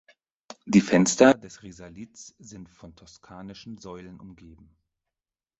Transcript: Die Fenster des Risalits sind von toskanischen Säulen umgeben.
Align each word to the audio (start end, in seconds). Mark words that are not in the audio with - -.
Die 0.65 0.81
Fenster 0.81 1.35
des 1.35 1.61
Risalits 1.61 2.33
sind 2.39 2.71
von 2.71 2.95
toskanischen 2.95 3.77
Säulen 3.77 4.19
umgeben. 4.19 4.75